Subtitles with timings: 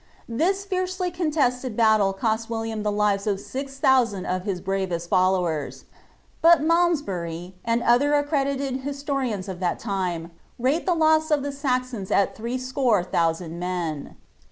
[0.27, 1.75] This fiercely coiilestei!
[1.75, 5.85] baliie com William the lives of six thousand of his bravenl followers;
[6.41, 12.09] but Malmsbury, and other arrredited htstorikiu of thai lime, rale the loss of the Saxons
[12.09, 14.15] at threescore tlionsand men.'